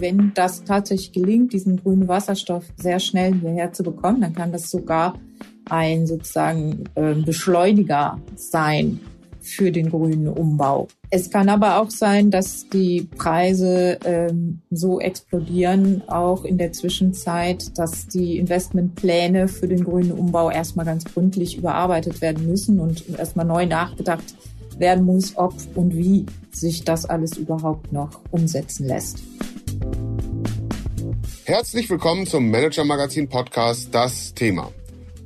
[0.00, 4.70] Wenn das tatsächlich gelingt, diesen grünen Wasserstoff sehr schnell hierher zu bekommen, dann kann das
[4.70, 5.18] sogar
[5.70, 9.00] ein sozusagen äh, Beschleuniger sein
[9.40, 10.88] für den grünen Umbau.
[11.10, 17.78] Es kann aber auch sein, dass die Preise ähm, so explodieren, auch in der Zwischenzeit,
[17.78, 23.46] dass die Investmentpläne für den grünen Umbau erstmal ganz gründlich überarbeitet werden müssen und erstmal
[23.46, 24.34] neu nachgedacht
[24.78, 29.18] werden muss, ob und wie sich das alles überhaupt noch umsetzen lässt.
[31.44, 34.70] Herzlich willkommen zum Manager Magazin Podcast Das Thema.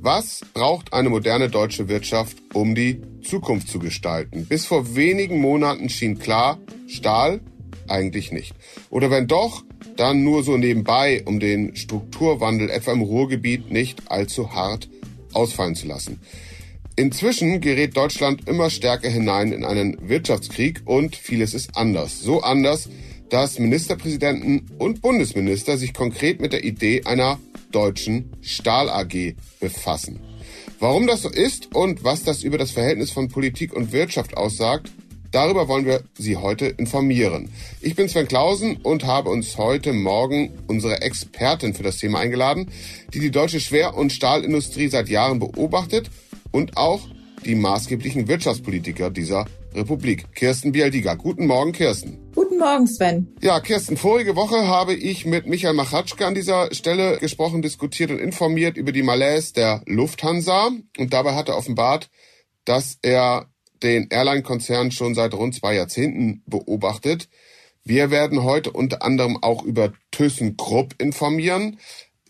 [0.01, 4.45] Was braucht eine moderne deutsche Wirtschaft, um die Zukunft zu gestalten?
[4.45, 7.41] Bis vor wenigen Monaten schien klar, Stahl
[7.87, 8.53] eigentlich nicht.
[8.89, 9.63] Oder wenn doch,
[9.95, 14.89] dann nur so nebenbei, um den Strukturwandel etwa im Ruhrgebiet nicht allzu hart
[15.33, 16.19] ausfallen zu lassen.
[16.95, 22.19] Inzwischen gerät Deutschland immer stärker hinein in einen Wirtschaftskrieg und vieles ist anders.
[22.19, 22.87] So anders,
[23.31, 27.39] dass Ministerpräsidenten und Bundesminister sich konkret mit der Idee einer
[27.71, 30.19] Deutschen Stahl AG befassen.
[30.79, 34.91] Warum das so ist und was das über das Verhältnis von Politik und Wirtschaft aussagt,
[35.31, 37.49] darüber wollen wir Sie heute informieren.
[37.81, 42.69] Ich bin Sven Klausen und habe uns heute Morgen unsere Expertin für das Thema eingeladen,
[43.15, 46.11] die die deutsche Schwer- und Stahlindustrie seit Jahren beobachtet
[46.53, 47.01] und auch
[47.45, 50.33] die maßgeblichen Wirtschaftspolitiker dieser Republik.
[50.33, 51.15] Kirsten Bialdiga.
[51.15, 52.31] Guten Morgen, Kirsten.
[52.33, 53.35] Guten Morgen, Sven.
[53.41, 58.19] Ja, Kirsten, vorige Woche habe ich mit Michael Machatschka an dieser Stelle gesprochen, diskutiert und
[58.19, 60.71] informiert über die Malaise der Lufthansa.
[60.97, 62.09] Und dabei hat er offenbart,
[62.65, 63.47] dass er
[63.81, 67.27] den Airline-Konzern schon seit rund zwei Jahrzehnten beobachtet.
[67.83, 71.79] Wir werden heute unter anderem auch über ThyssenKrupp informieren.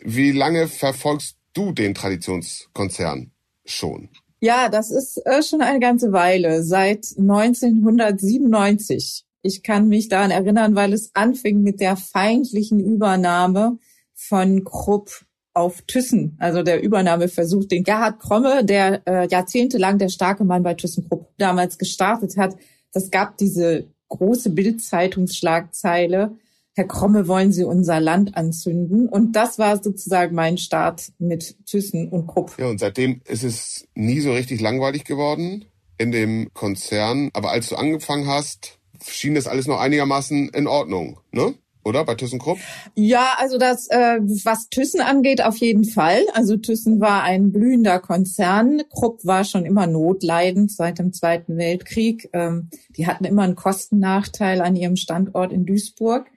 [0.01, 3.32] Wie lange verfolgst du den Traditionskonzern
[3.65, 4.09] schon?
[4.39, 9.23] Ja, das ist äh, schon eine ganze Weile, seit 1997.
[9.41, 13.77] Ich kann mich daran erinnern, weil es anfing mit der feindlichen Übernahme
[14.13, 20.43] von Krupp auf Thyssen, also der Übernahmeversuch, den Gerhard Kromme, der äh, jahrzehntelang der starke
[20.43, 22.55] Mann bei ThyssenKrupp damals gestartet hat.
[22.91, 26.35] Das gab diese große Bildzeitungsschlagzeile,
[26.75, 29.07] Herr Kromme, wollen Sie unser Land anzünden?
[29.07, 32.55] Und das war sozusagen mein Start mit Thyssen und Krupp.
[32.57, 35.65] Ja, und seitdem ist es nie so richtig langweilig geworden
[35.99, 37.29] in dem Konzern.
[37.33, 41.53] Aber als du angefangen hast, schien das alles noch einigermaßen in Ordnung, ne?
[41.85, 42.59] Oder bei ThyssenKrupp?
[42.95, 46.21] Ja, also das, äh, was Thyssen angeht, auf jeden Fall.
[46.33, 48.81] Also Thyssen war ein blühender Konzern.
[48.89, 52.29] Krupp war schon immer notleidend seit dem Zweiten Weltkrieg.
[52.31, 56.31] Ähm, die hatten immer einen Kostennachteil an ihrem Standort in Duisburg.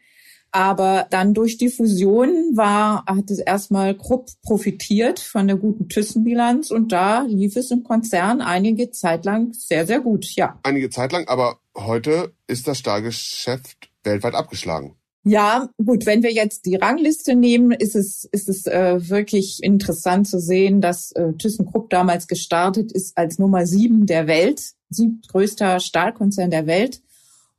[0.52, 6.70] Aber dann durch die Fusion war, hat es erstmal Krupp profitiert von der guten Thyssen-Bilanz
[6.70, 10.58] und da lief es im Konzern einige Zeit lang sehr, sehr gut, ja.
[10.62, 14.96] Einige Zeit lang, aber heute ist das Stahlgeschäft weltweit abgeschlagen.
[15.28, 20.28] Ja, gut, wenn wir jetzt die Rangliste nehmen, ist es, ist es äh, wirklich interessant
[20.28, 26.52] zu sehen, dass äh, ThyssenKrupp damals gestartet ist als Nummer sieben der Welt, siebtgrößter Stahlkonzern
[26.52, 27.02] der Welt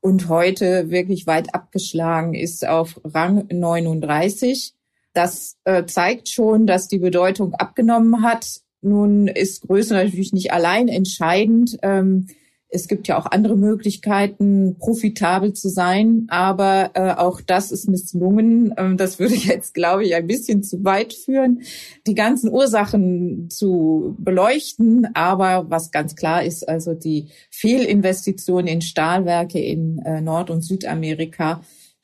[0.01, 4.73] und heute wirklich weit abgeschlagen ist auf Rang 39.
[5.13, 8.61] Das äh, zeigt schon, dass die Bedeutung abgenommen hat.
[8.81, 11.77] Nun ist Größe natürlich nicht allein entscheidend.
[11.81, 12.27] Ähm,
[12.69, 18.73] es gibt ja auch andere Möglichkeiten, profitabel zu sein, aber äh, auch das ist misslungen.
[18.78, 21.61] Ähm, das würde jetzt, glaube ich, ein bisschen zu weit führen,
[22.06, 25.07] die ganzen Ursachen zu beleuchten.
[25.13, 31.61] Aber was ganz klar ist, also die Fehlinvestitionen in Stahlwerke in äh, Nord- und Südamerika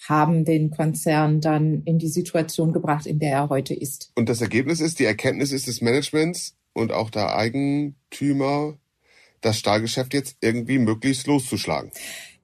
[0.08, 4.12] haben den Konzern dann in die Situation gebracht, in der er heute ist.
[4.16, 8.78] Und das Ergebnis ist, die Erkenntnis ist des Managements und auch der Eigentümer
[9.46, 11.92] das Stahlgeschäft jetzt irgendwie möglichst loszuschlagen?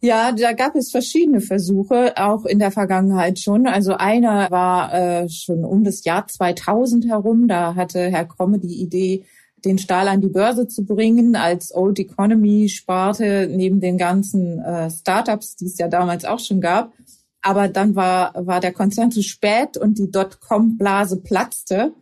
[0.01, 3.67] Ja, da gab es verschiedene Versuche, auch in der Vergangenheit schon.
[3.67, 7.49] Also einer war äh, schon um das Jahr 2000 herum.
[7.49, 9.25] Da hatte Herr Kromme die Idee,
[9.65, 14.89] den Stahl an die Börse zu bringen als Old Economy Sparte neben den ganzen äh,
[14.89, 16.93] Startups, die es ja damals auch schon gab.
[17.41, 21.93] Aber dann war, war der Konzern zu spät und die Dotcom-Blase platzte.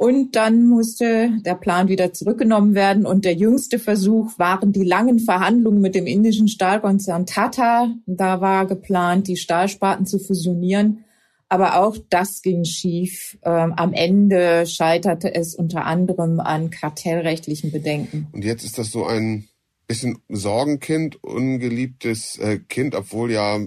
[0.00, 3.04] Und dann musste der Plan wieder zurückgenommen werden.
[3.04, 7.94] Und der jüngste Versuch waren die langen Verhandlungen mit dem indischen Stahlkonzern Tata.
[8.06, 11.04] Da war geplant, die Stahlsparten zu fusionieren.
[11.50, 13.36] Aber auch das ging schief.
[13.44, 18.26] Ähm, am Ende scheiterte es unter anderem an kartellrechtlichen Bedenken.
[18.32, 19.48] Und jetzt ist das so ein
[19.86, 23.58] bisschen Sorgenkind, ungeliebtes äh, Kind, obwohl ja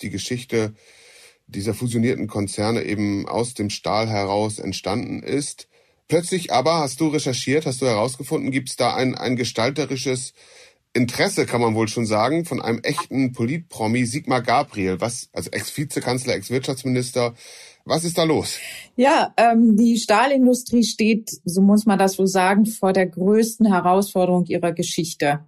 [0.00, 0.74] die Geschichte
[1.46, 5.68] dieser fusionierten Konzerne eben aus dem Stahl heraus entstanden ist.
[6.08, 10.34] Plötzlich aber hast du recherchiert, hast du herausgefunden, gibt es da ein, ein gestalterisches
[10.92, 16.34] Interesse, kann man wohl schon sagen, von einem echten Politpromi, Sigmar Gabriel, was, also Ex-Vizekanzler,
[16.34, 17.34] Ex-Wirtschaftsminister,
[17.84, 18.58] was ist da los?
[18.96, 24.46] Ja, ähm, die Stahlindustrie steht, so muss man das wohl sagen, vor der größten Herausforderung
[24.46, 25.40] ihrer Geschichte.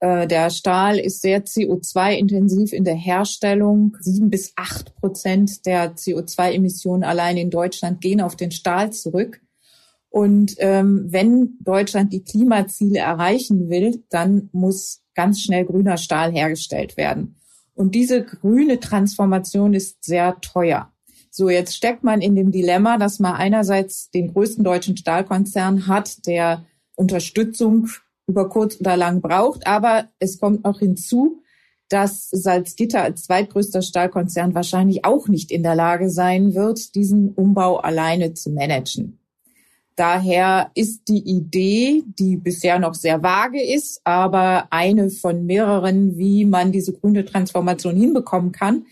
[0.00, 3.96] Äh, der Stahl ist sehr CO2-intensiv in der Herstellung.
[4.00, 9.40] Sieben bis acht Prozent der CO2-Emissionen allein in Deutschland gehen auf den Stahl zurück.
[10.10, 16.96] Und ähm, wenn Deutschland die Klimaziele erreichen will, dann muss ganz schnell grüner Stahl hergestellt
[16.96, 17.36] werden.
[17.74, 20.92] Und diese grüne Transformation ist sehr teuer.
[21.30, 26.26] So, jetzt steckt man in dem Dilemma, dass man einerseits den größten deutschen Stahlkonzern hat,
[26.26, 26.64] der
[26.96, 27.88] Unterstützung
[28.26, 31.42] über kurz oder lang braucht, aber es kommt auch hinzu,
[31.88, 37.78] dass Salzgitter als zweitgrößter Stahlkonzern wahrscheinlich auch nicht in der Lage sein wird, diesen Umbau
[37.78, 39.19] alleine zu managen.
[40.00, 46.46] Daher ist die Idee, die bisher noch sehr vage ist, aber eine von mehreren, wie
[46.46, 48.86] man diese grüne Transformation hinbekommen kann,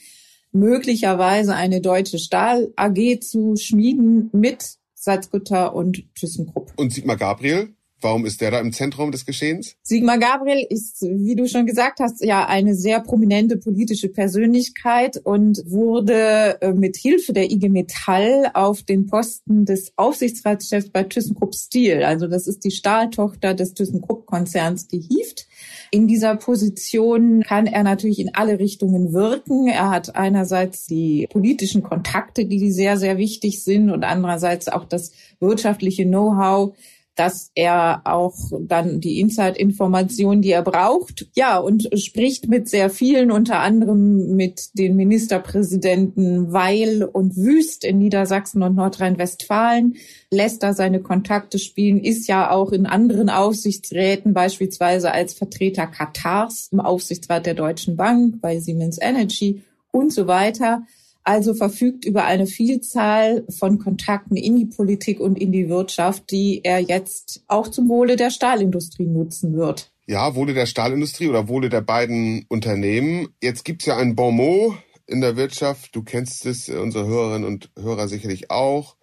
[0.53, 6.75] möglicherweise eine deutsche Stahl AG zu schmieden mit Salzgitter und ThyssenKrupp.
[6.77, 7.75] Und Sigmar Gabriel?
[8.01, 9.75] Warum ist der da im Zentrum des Geschehens?
[9.83, 15.63] Sigmar Gabriel ist, wie du schon gesagt hast, ja eine sehr prominente politische Persönlichkeit und
[15.67, 22.05] wurde äh, mit Hilfe der IG Metall auf den Posten des Aufsichtsratschefs bei ThyssenKrupp Steel,
[22.05, 25.49] also das ist die Stahltochter des ThyssenKrupp-Konzerns, gehievt.
[25.91, 29.69] In dieser Position kann er natürlich in alle Richtungen wirken.
[29.69, 35.13] Er hat einerseits die politischen Kontakte, die sehr, sehr wichtig sind und andererseits auch das
[35.41, 36.75] wirtschaftliche Know-how,
[37.19, 43.33] dass er auch dann die Inside-Informationen, die er braucht, ja, und spricht mit sehr vielen,
[43.33, 49.97] unter anderem mit den Ministerpräsidenten Weil und Wüst in Niedersachsen und Nordrhein-Westfalen,
[50.31, 56.69] lässt da seine Kontakte spielen, ist ja auch in anderen Aufsichtsräten, beispielsweise als Vertreter Katars
[56.71, 60.83] im Aufsichtsrat der Deutschen Bank, bei Siemens Energy und so weiter
[61.29, 66.63] also verfügt über eine Vielzahl von Kontakten in die Politik und in die Wirtschaft, die
[66.65, 69.93] er jetzt auch zum Wohle der Stahlindustrie nutzen wird.
[70.07, 73.29] Ja, Wohle der Stahlindustrie oder Wohle der beiden Unternehmen.
[73.43, 75.95] Jetzt gibt's ja ein Bonmot in der Wirtschaft.
[75.95, 78.97] Du kennst es, unsere Hörerinnen und Hörer sicherlich auch.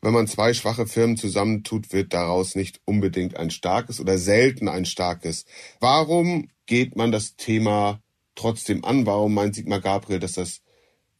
[0.00, 4.84] Wenn man zwei schwache Firmen zusammentut, wird daraus nicht unbedingt ein starkes oder selten ein
[4.84, 5.44] starkes.
[5.78, 8.00] Warum geht man das Thema
[8.34, 9.06] trotzdem an?
[9.06, 10.60] Warum meint Sigmar Gabriel, dass das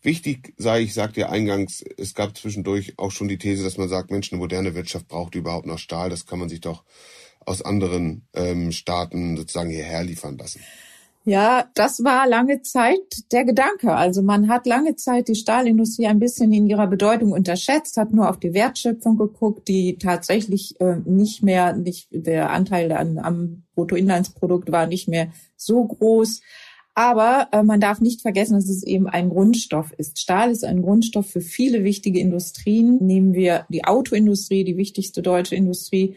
[0.03, 3.89] Wichtig sei, ich sagte ja eingangs, es gab zwischendurch auch schon die These, dass man
[3.89, 6.11] sagt, Mensch, eine moderne Wirtschaft braucht überhaupt noch Stahl.
[6.11, 6.83] Das kann man sich doch
[7.47, 10.61] aus anderen ähm, Staaten sozusagen hierher liefern lassen.
[11.25, 12.99] Ja, das war lange Zeit
[13.31, 13.95] der Gedanke.
[13.95, 18.29] Also man hat lange Zeit die Stahlindustrie ein bisschen in ihrer Bedeutung unterschätzt, hat nur
[18.29, 24.73] auf die Wertschöpfung geguckt, die tatsächlich äh, nicht mehr, nicht der Anteil an, am Bruttoinlandsprodukt
[24.73, 26.41] war nicht mehr so groß.
[26.95, 30.21] Aber äh, man darf nicht vergessen, dass es eben ein Grundstoff ist.
[30.21, 32.99] Stahl ist ein Grundstoff für viele wichtige Industrien.
[33.01, 36.17] Nehmen wir die Autoindustrie, die wichtigste deutsche Industrie,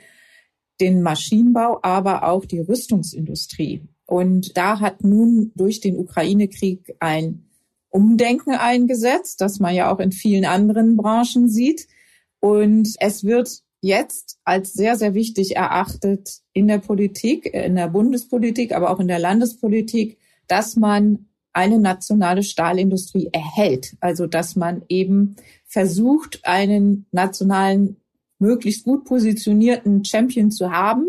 [0.81, 3.83] den Maschinenbau, aber auch die Rüstungsindustrie.
[4.05, 7.45] Und da hat nun durch den Ukraine-Krieg ein
[7.89, 11.87] Umdenken eingesetzt, das man ja auch in vielen anderen Branchen sieht.
[12.41, 18.73] Und es wird jetzt als sehr, sehr wichtig erachtet in der Politik, in der Bundespolitik,
[18.73, 23.95] aber auch in der Landespolitik, dass man eine nationale Stahlindustrie erhält.
[24.01, 27.97] Also dass man eben versucht, einen nationalen,
[28.39, 31.07] möglichst gut positionierten Champion zu haben.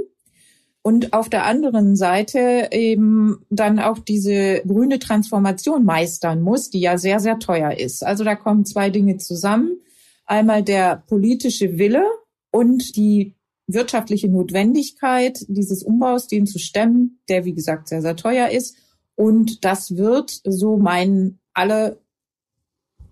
[0.82, 6.96] Und auf der anderen Seite eben dann auch diese grüne Transformation meistern muss, die ja
[6.96, 8.04] sehr, sehr teuer ist.
[8.06, 9.80] Also da kommen zwei Dinge zusammen.
[10.26, 12.04] Einmal der politische Wille
[12.52, 13.34] und die
[13.66, 18.76] wirtschaftliche Notwendigkeit dieses Umbaus, den zu stemmen, der wie gesagt sehr, sehr teuer ist.
[19.16, 21.98] Und das wird, so meinen alle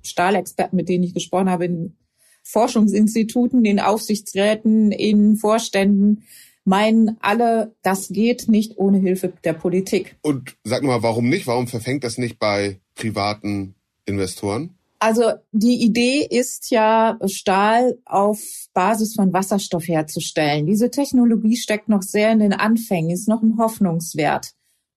[0.03, 1.97] Stahlexperten, mit denen ich gesprochen habe, in
[2.45, 6.25] Forschungsinstituten, in Aufsichtsräten, in Vorständen,
[6.65, 10.17] meinen alle, das geht nicht ohne Hilfe der Politik.
[10.23, 11.47] Und sag mal, warum nicht?
[11.47, 14.75] Warum verfängt das nicht bei privaten Investoren?
[14.99, 18.41] Also die Idee ist ja, Stahl auf
[18.73, 20.67] Basis von Wasserstoff herzustellen.
[20.67, 24.55] Diese Technologie steckt noch sehr in den Anfängen, ist noch ein Hoffnungswert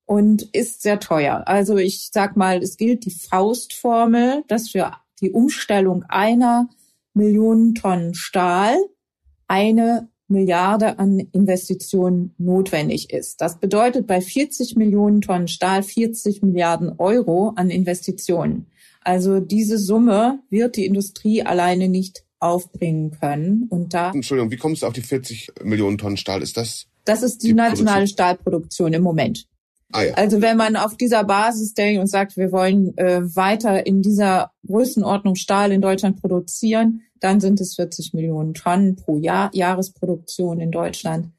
[0.07, 1.43] und ist sehr teuer.
[1.45, 6.69] Also ich sag mal, es gilt die Faustformel, dass für die Umstellung einer
[7.13, 8.77] Million Tonnen Stahl
[9.47, 13.41] eine Milliarde an Investitionen notwendig ist.
[13.41, 18.67] Das bedeutet bei 40 Millionen Tonnen Stahl 40 Milliarden Euro an Investitionen.
[19.01, 23.67] Also diese Summe wird die Industrie alleine nicht aufbringen können.
[23.69, 26.41] Und da Entschuldigung, wie kommst du auf die 40 Millionen Tonnen Stahl?
[26.41, 26.87] Ist das?
[27.03, 29.47] Das ist die, die nationale Stahlproduktion im Moment.
[29.91, 30.13] Ah, ja.
[30.15, 34.51] Also wenn man auf dieser Basis denkt und sagt, wir wollen äh, weiter in dieser
[34.65, 40.72] Größenordnung Stahl in Deutschland produzieren, dann sind es 40 Millionen Tonnen pro Jahr Jahresproduktion in
[40.72, 41.32] Deutschland.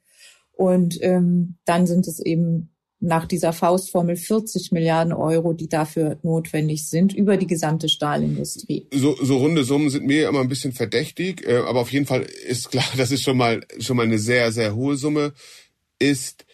[0.52, 6.88] Und ähm, dann sind es eben nach dieser Faustformel 40 Milliarden Euro, die dafür notwendig
[6.88, 8.88] sind, über die gesamte Stahlindustrie.
[8.92, 12.22] So, so runde Summen sind mir immer ein bisschen verdächtig, äh, aber auf jeden Fall
[12.22, 15.32] ist klar, das ist schon mal, schon mal eine sehr, sehr hohe Summe.
[16.00, 16.44] Ist,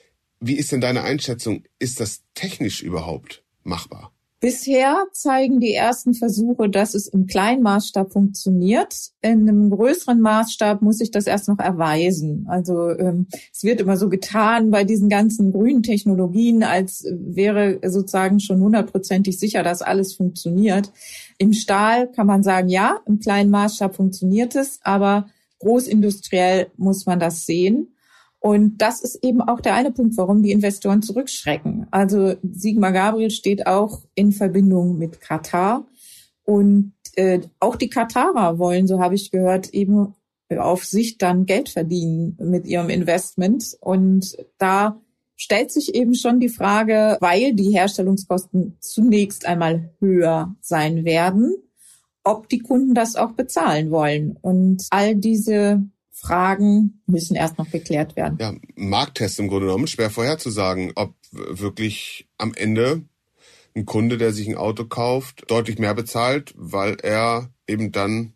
[0.47, 1.65] wie ist denn deine Einschätzung?
[1.79, 4.15] Ist das technisch überhaupt machbar?
[4.45, 8.95] Bisher zeigen die ersten Versuche, dass es im kleinen Maßstab funktioniert.
[9.23, 12.45] In einem größeren Maßstab muss sich das erst noch erweisen.
[12.47, 18.39] Also ähm, es wird immer so getan bei diesen ganzen grünen Technologien, als wäre sozusagen
[18.39, 20.93] schon hundertprozentig sicher, dass alles funktioniert.
[21.39, 25.27] Im Stahl kann man sagen, ja, im kleinen Maßstab funktioniert es, aber
[25.61, 27.94] großindustriell muss man das sehen.
[28.45, 31.87] Und das ist eben auch der eine Punkt, warum die Investoren zurückschrecken.
[31.91, 35.87] Also Sigmar Gabriel steht auch in Verbindung mit Katar.
[36.43, 40.15] Und äh, auch die Katarer wollen, so habe ich gehört, eben
[40.55, 43.79] auf Sicht dann Geld verdienen mit ihrem Investment.
[43.81, 45.01] Und da
[45.37, 51.55] stellt sich eben schon die Frage, weil die Herstellungskosten zunächst einmal höher sein werden,
[52.25, 54.37] ob die Kunden das auch bezahlen wollen.
[54.43, 55.83] Und all diese
[56.15, 58.39] Fragen müssen erst noch geklärt werden.
[58.41, 63.03] Ja, Markttest im Grunde genommen, schwer vorherzusagen, ob wirklich am Ende
[63.75, 68.35] ein Kunde, der sich ein Auto kauft, deutlich mehr bezahlt, weil er eben dann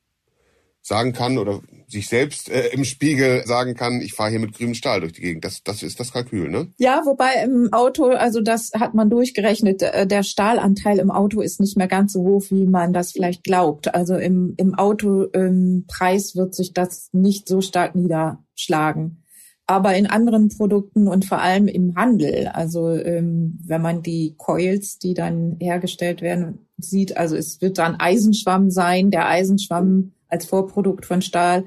[0.88, 4.74] sagen kann oder sich selbst äh, im Spiegel sagen kann, ich fahre hier mit grünem
[4.74, 5.44] Stahl durch die Gegend.
[5.44, 6.68] Das, das ist das Kalkül, ne?
[6.76, 11.60] Ja, wobei im Auto, also das hat man durchgerechnet, äh, der Stahlanteil im Auto ist
[11.60, 13.94] nicht mehr ganz so hoch, wie man das vielleicht glaubt.
[13.94, 19.24] Also im, im Autopreis ähm, wird sich das nicht so stark niederschlagen.
[19.66, 24.98] Aber in anderen Produkten und vor allem im Handel, also ähm, wenn man die Coils,
[24.98, 29.10] die dann hergestellt werden, sieht, also es wird dann Eisenschwamm sein.
[29.10, 31.64] Der Eisenschwamm als Vorprodukt von Stahl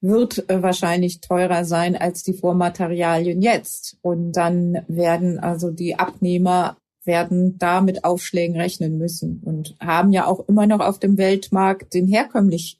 [0.00, 3.98] wird äh, wahrscheinlich teurer sein als die Vormaterialien jetzt.
[4.02, 10.26] Und dann werden also die Abnehmer werden da mit Aufschlägen rechnen müssen und haben ja
[10.26, 12.78] auch immer noch auf dem Weltmarkt den herkömmlich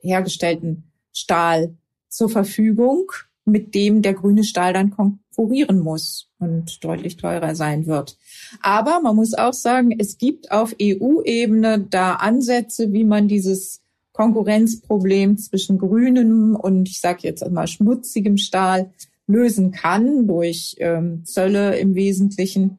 [0.00, 1.74] hergestellten Stahl
[2.08, 3.10] zur Verfügung,
[3.44, 8.18] mit dem der grüne Stahl dann konkurrieren muss und deutlich teurer sein wird.
[8.60, 13.80] Aber man muss auch sagen, es gibt auf EU-Ebene da Ansätze, wie man dieses
[14.12, 18.92] Konkurrenzproblem zwischen grünem und ich sage jetzt einmal schmutzigem Stahl
[19.26, 22.78] lösen kann durch ähm, Zölle im Wesentlichen,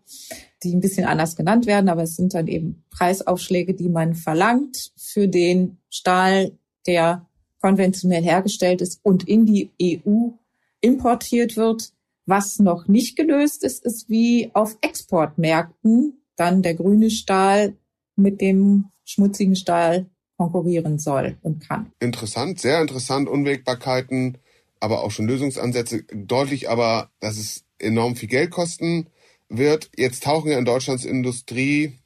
[0.61, 4.91] die ein bisschen anders genannt werden, aber es sind dann eben Preisaufschläge, die man verlangt
[4.97, 6.51] für den Stahl,
[6.85, 7.25] der
[7.61, 10.31] konventionell hergestellt ist und in die EU
[10.81, 11.93] importiert wird.
[12.25, 17.75] Was noch nicht gelöst ist, ist wie auf Exportmärkten dann der grüne Stahl
[18.15, 21.91] mit dem schmutzigen Stahl konkurrieren soll und kann.
[21.99, 24.37] Interessant, sehr interessant, Unwägbarkeiten,
[24.79, 26.03] aber auch schon Lösungsansätze.
[26.13, 29.07] Deutlich aber, dass es enorm viel Geld kosten
[29.49, 29.89] wird.
[29.95, 31.99] Jetzt tauchen ja in Deutschlands Industrie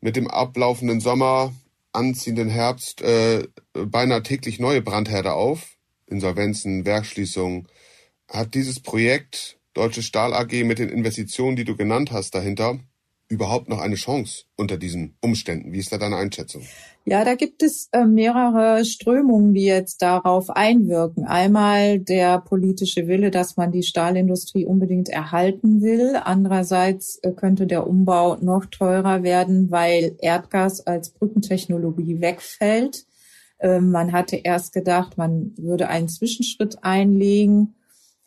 [0.00, 1.52] mit dem ablaufenden Sommer,
[1.92, 5.76] anziehenden Herbst äh, beinahe täglich neue Brandherde auf.
[6.06, 7.66] Insolvenzen, Werkschließungen.
[8.28, 12.78] Hat dieses Projekt Deutsche Stahl AG mit den Investitionen, die du genannt hast, dahinter
[13.28, 15.72] überhaupt noch eine Chance unter diesen Umständen?
[15.72, 16.62] Wie ist da deine Einschätzung?
[17.04, 21.24] Ja, da gibt es äh, mehrere Strömungen, die jetzt darauf einwirken.
[21.24, 26.16] Einmal der politische Wille, dass man die Stahlindustrie unbedingt erhalten will.
[26.16, 33.06] Andererseits äh, könnte der Umbau noch teurer werden, weil Erdgas als Brückentechnologie wegfällt.
[33.58, 37.74] Äh, man hatte erst gedacht, man würde einen Zwischenschritt einlegen,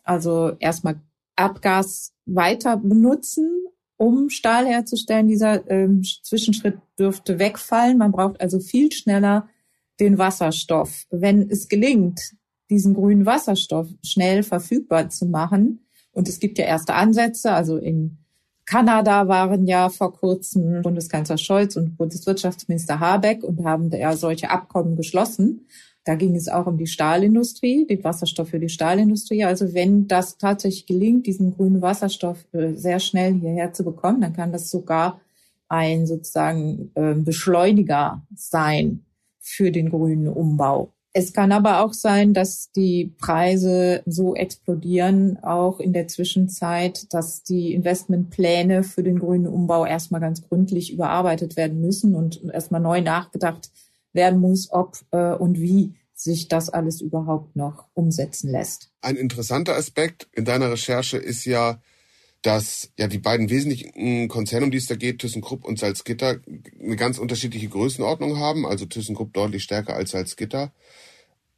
[0.02, 1.00] also erstmal
[1.36, 3.64] Erdgas weiter benutzen,
[4.00, 5.28] um Stahl herzustellen.
[5.28, 7.98] Dieser ähm, Zwischenschritt dürfte wegfallen.
[7.98, 9.46] Man braucht also viel schneller
[10.00, 11.04] den Wasserstoff.
[11.10, 12.18] Wenn es gelingt,
[12.70, 18.16] diesen grünen Wasserstoff schnell verfügbar zu machen, und es gibt ja erste Ansätze, also in
[18.64, 24.96] Kanada waren ja vor kurzem Bundeskanzler Scholz und Bundeswirtschaftsminister Habeck und haben ja solche Abkommen
[24.96, 25.66] geschlossen.
[26.04, 29.44] Da ging es auch um die Stahlindustrie, den Wasserstoff für die Stahlindustrie.
[29.44, 34.32] Also wenn das tatsächlich gelingt, diesen grünen Wasserstoff äh, sehr schnell hierher zu bekommen, dann
[34.32, 35.20] kann das sogar
[35.68, 39.04] ein sozusagen ähm, Beschleuniger sein
[39.38, 40.92] für den grünen Umbau.
[41.12, 47.42] Es kann aber auch sein, dass die Preise so explodieren, auch in der Zwischenzeit, dass
[47.42, 53.00] die Investmentpläne für den grünen Umbau erstmal ganz gründlich überarbeitet werden müssen und erstmal neu
[53.00, 53.70] nachgedacht
[54.12, 58.90] werden muss, ob äh, und wie sich das alles überhaupt noch umsetzen lässt.
[59.00, 61.80] Ein interessanter Aspekt in deiner Recherche ist ja,
[62.42, 66.40] dass ja die beiden wesentlichen Konzerne, um die es da geht, ThyssenKrupp und Salzgitter,
[66.78, 68.66] eine ganz unterschiedliche Größenordnung haben.
[68.66, 70.72] Also ThyssenKrupp deutlich stärker als Salzgitter,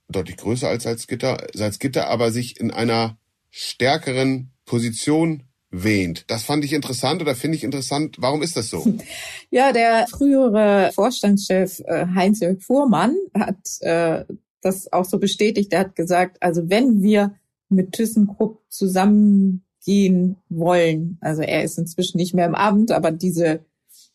[0.08, 3.18] deutlich größer als Salzgitter, Salzgitter aber sich in einer
[3.50, 6.24] stärkeren Position wähnt.
[6.28, 8.16] Das fand ich interessant oder finde ich interessant.
[8.20, 8.84] Warum ist das so?
[9.50, 14.24] Ja, der frühere Vorstandschef äh, Heinz-Jörg Fuhrmann hat äh,
[14.62, 15.72] das auch so bestätigt.
[15.72, 17.34] Er hat gesagt, also wenn wir
[17.68, 23.60] mit ThyssenKrupp zusammengehen wollen, also er ist inzwischen nicht mehr im Amt, aber diese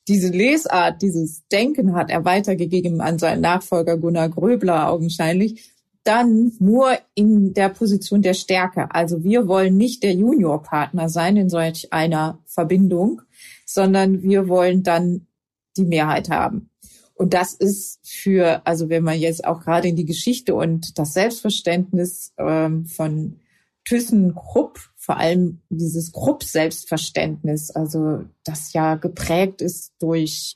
[0.08, 5.77] diese Lesart, dieses Denken hat er weitergegeben an seinen Nachfolger Gunnar Gröbler augenscheinlich
[6.08, 8.88] dann nur in der Position der Stärke.
[8.92, 13.22] Also wir wollen nicht der Juniorpartner sein in solch einer Verbindung,
[13.66, 15.28] sondern wir wollen dann
[15.76, 16.70] die Mehrheit haben.
[17.14, 21.14] Und das ist für, also wenn man jetzt auch gerade in die Geschichte und das
[21.14, 23.40] Selbstverständnis ähm, von
[23.86, 30.56] ThyssenKrupp, vor allem dieses Krupp-Selbstverständnis, also das ja geprägt ist durch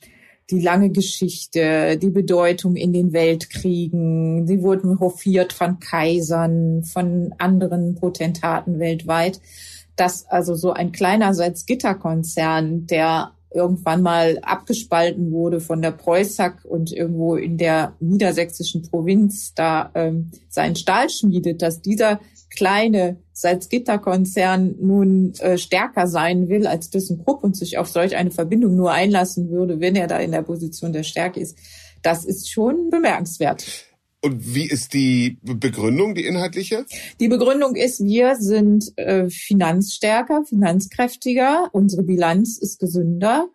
[0.50, 4.46] die lange Geschichte, die Bedeutung in den Weltkriegen.
[4.46, 9.40] Sie wurden hofiert von Kaisern, von anderen Potentaten weltweit.
[9.96, 16.92] Dass also so ein kleiner Salzgitter-Konzern, der irgendwann mal abgespalten wurde von der Preußack und
[16.92, 22.20] irgendwo in der niedersächsischen Provinz da ähm, seinen Stahl schmiedet, dass dieser
[22.56, 28.76] kleine Salzgitter-Konzern nun äh, stärker sein will als ThyssenKrupp und sich auf solch eine Verbindung
[28.76, 31.56] nur einlassen würde, wenn er da in der Position der Stärke ist,
[32.02, 33.64] das ist schon bemerkenswert.
[34.24, 36.86] Und wie ist die Begründung, die inhaltliche?
[37.18, 43.48] Die Begründung ist, wir sind äh, finanzstärker, finanzkräftiger, unsere Bilanz ist gesünder.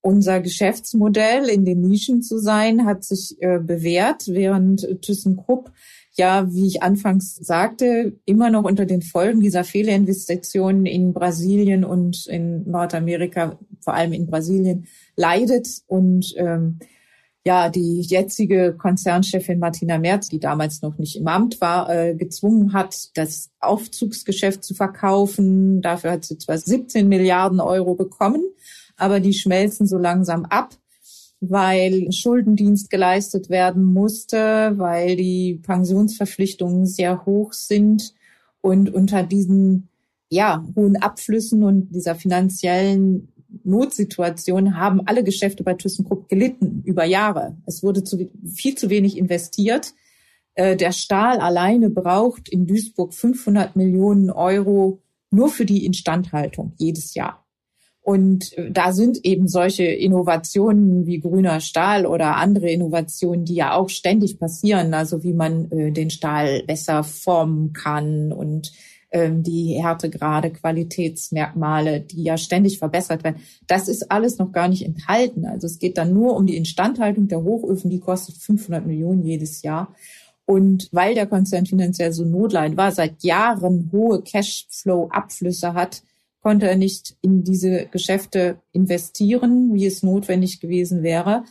[0.00, 5.72] Unser Geschäftsmodell in den Nischen zu sein hat sich äh, bewährt, während ThyssenKrupp
[6.18, 12.26] ja, wie ich anfangs sagte, immer noch unter den Folgen dieser Fehlinvestitionen in Brasilien und
[12.26, 16.80] in Nordamerika, vor allem in Brasilien, leidet und ähm,
[17.44, 22.72] ja, die jetzige Konzernchefin Martina Merz, die damals noch nicht im Amt war, äh, gezwungen
[22.72, 25.80] hat, das Aufzugsgeschäft zu verkaufen.
[25.80, 28.42] Dafür hat sie zwar 17 Milliarden Euro bekommen,
[28.96, 30.74] aber die schmelzen so langsam ab
[31.40, 38.14] weil Schuldendienst geleistet werden musste, weil die Pensionsverpflichtungen sehr hoch sind
[38.60, 39.88] und unter diesen
[40.30, 43.28] ja, hohen Abflüssen und dieser finanziellen
[43.64, 47.56] Notsituation haben alle Geschäfte bei ThyssenKrupp gelitten über Jahre.
[47.66, 49.94] Es wurde zu, viel zu wenig investiert.
[50.54, 57.14] Äh, der Stahl alleine braucht in Duisburg 500 Millionen Euro nur für die Instandhaltung jedes
[57.14, 57.47] Jahr.
[58.08, 63.90] Und da sind eben solche Innovationen wie grüner Stahl oder andere Innovationen, die ja auch
[63.90, 68.72] ständig passieren, also wie man äh, den Stahl besser formen kann und
[69.10, 73.42] ähm, die Härtegrade, Qualitätsmerkmale, die ja ständig verbessert werden.
[73.66, 75.44] Das ist alles noch gar nicht enthalten.
[75.44, 79.60] Also es geht dann nur um die Instandhaltung der Hochöfen, die kostet 500 Millionen jedes
[79.60, 79.94] Jahr.
[80.46, 86.00] Und weil der Konzern finanziell so notleid war, seit Jahren hohe Cashflow-Abflüsse hat,
[86.48, 91.44] konnte er nicht in diese Geschäfte investieren, wie es notwendig gewesen wäre,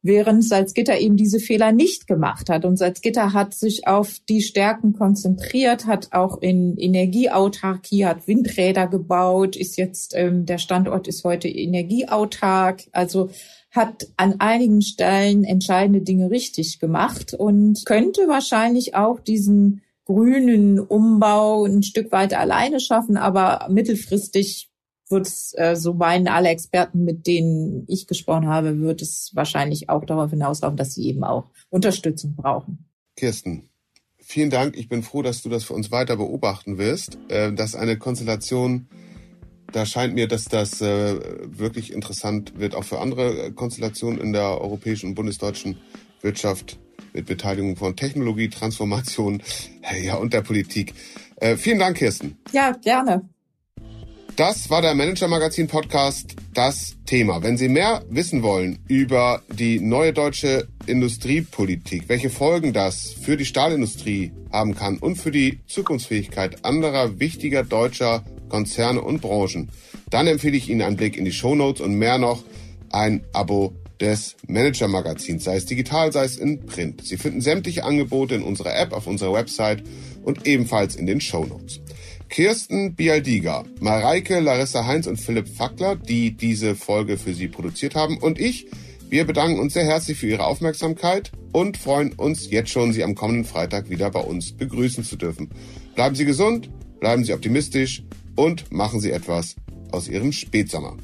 [0.00, 2.64] während Salzgitter eben diese Fehler nicht gemacht hat.
[2.64, 9.56] Und Salzgitter hat sich auf die Stärken konzentriert, hat auch in Energieautarkie, hat Windräder gebaut,
[9.56, 13.28] ist jetzt, ähm, der Standort ist heute energieautark, also
[13.72, 21.66] hat an einigen Stellen entscheidende Dinge richtig gemacht und könnte wahrscheinlich auch diesen grünen Umbau
[21.66, 24.70] ein Stück weit alleine schaffen, aber mittelfristig
[25.10, 29.90] wird es, äh, so meinen alle Experten, mit denen ich gesprochen habe, wird es wahrscheinlich
[29.90, 32.86] auch darauf hinauslaufen, dass sie eben auch Unterstützung brauchen.
[33.16, 33.68] Kirsten,
[34.18, 34.76] vielen Dank.
[34.76, 37.18] Ich bin froh, dass du das für uns weiter beobachten wirst.
[37.28, 38.88] Äh, dass eine Konstellation,
[39.72, 44.58] da scheint mir, dass das äh, wirklich interessant wird, auch für andere Konstellationen in der
[44.60, 45.78] europäischen und bundesdeutschen
[46.22, 46.78] Wirtschaft
[47.12, 49.42] mit Beteiligung von Technologie, Transformation
[50.02, 50.94] ja, und der Politik.
[51.36, 52.36] Äh, vielen Dank, Kirsten.
[52.52, 53.28] Ja, gerne.
[54.38, 57.42] Das war der Manager Magazin Podcast, das Thema.
[57.42, 63.44] Wenn Sie mehr wissen wollen über die neue deutsche Industriepolitik, welche Folgen das für die
[63.44, 69.70] Stahlindustrie haben kann und für die Zukunftsfähigkeit anderer wichtiger deutscher Konzerne und Branchen,
[70.08, 72.44] dann empfehle ich Ihnen einen Blick in die Show Notes und mehr noch
[72.92, 77.04] ein Abo des Manager-Magazins, sei es digital, sei es in Print.
[77.04, 79.82] Sie finden sämtliche Angebote in unserer App, auf unserer Website
[80.22, 81.80] und ebenfalls in den Show Notes.
[82.28, 88.18] Kirsten Bialdiga, Mareike, Larissa Heinz und Philipp Fackler, die diese Folge für Sie produziert haben
[88.18, 88.66] und ich,
[89.08, 93.14] wir bedanken uns sehr herzlich für Ihre Aufmerksamkeit und freuen uns jetzt schon, Sie am
[93.14, 95.48] kommenden Freitag wieder bei uns begrüßen zu dürfen.
[95.94, 96.68] Bleiben Sie gesund,
[97.00, 98.02] bleiben Sie optimistisch
[98.36, 99.56] und machen Sie etwas
[99.90, 100.96] aus Ihrem Spätsommer.